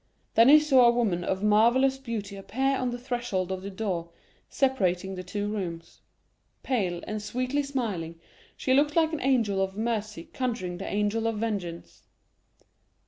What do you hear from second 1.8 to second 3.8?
beauty appear on the threshold of the